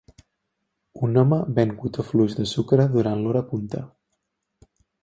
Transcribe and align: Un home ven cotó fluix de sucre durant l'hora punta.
Un 1.07 1.19
home 1.23 1.39
ven 1.59 1.75
cotó 1.83 2.07
fluix 2.09 2.35
de 2.41 2.49
sucre 2.55 2.89
durant 2.99 3.23
l'hora 3.27 3.47
punta. 3.53 3.89